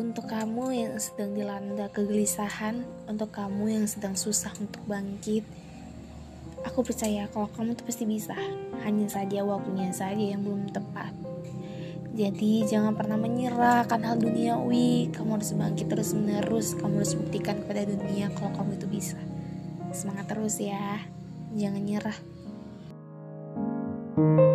Untuk 0.00 0.32
kamu 0.32 0.72
yang 0.72 0.94
sedang 0.96 1.36
dilanda 1.36 1.92
kegelisahan, 1.92 2.88
untuk 3.04 3.36
kamu 3.36 3.68
yang 3.68 3.84
sedang 3.84 4.16
susah 4.16 4.48
untuk 4.56 4.80
bangkit, 4.88 5.44
aku 6.64 6.80
percaya 6.80 7.28
kalau 7.28 7.52
kamu 7.52 7.76
tuh 7.76 7.84
pasti 7.84 8.08
bisa. 8.08 8.32
Hanya 8.80 9.12
saja 9.12 9.44
waktunya 9.44 9.92
saja 9.92 10.24
yang 10.24 10.40
belum 10.40 10.72
tepat. 10.72 11.12
Jadi 12.16 12.64
jangan 12.64 12.96
pernah 12.96 13.20
menyerah 13.20 13.84
kan 13.84 14.00
hal 14.00 14.16
duniawi. 14.16 15.12
Kamu 15.12 15.36
harus 15.36 15.52
bangkit 15.52 15.92
terus 15.92 16.16
menerus. 16.16 16.72
Kamu 16.80 17.04
harus 17.04 17.12
buktikan 17.12 17.60
kepada 17.60 17.84
dunia 17.84 18.32
kalau 18.32 18.56
kamu 18.56 18.80
itu 18.80 18.88
bisa. 18.88 19.20
Semangat 19.92 20.32
terus 20.32 20.56
ya. 20.56 21.04
Jangan 21.52 21.82
nyerah. 21.84 22.18
thank 24.16 24.40
you 24.40 24.49